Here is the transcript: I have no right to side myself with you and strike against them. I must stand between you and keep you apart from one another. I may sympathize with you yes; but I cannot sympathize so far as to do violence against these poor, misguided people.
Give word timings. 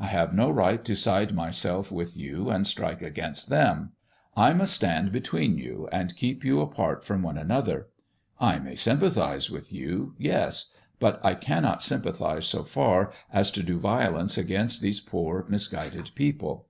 I 0.00 0.06
have 0.06 0.32
no 0.32 0.48
right 0.48 0.82
to 0.86 0.96
side 0.96 1.34
myself 1.34 1.92
with 1.92 2.16
you 2.16 2.48
and 2.48 2.66
strike 2.66 3.02
against 3.02 3.50
them. 3.50 3.92
I 4.34 4.54
must 4.54 4.72
stand 4.72 5.12
between 5.12 5.58
you 5.58 5.86
and 5.92 6.16
keep 6.16 6.42
you 6.46 6.62
apart 6.62 7.04
from 7.04 7.20
one 7.22 7.36
another. 7.36 7.88
I 8.40 8.58
may 8.58 8.74
sympathize 8.74 9.50
with 9.50 9.74
you 9.74 10.14
yes; 10.16 10.72
but 10.98 11.20
I 11.22 11.34
cannot 11.34 11.82
sympathize 11.82 12.46
so 12.46 12.62
far 12.64 13.12
as 13.30 13.50
to 13.50 13.62
do 13.62 13.78
violence 13.78 14.38
against 14.38 14.80
these 14.80 15.02
poor, 15.02 15.44
misguided 15.46 16.10
people. 16.14 16.68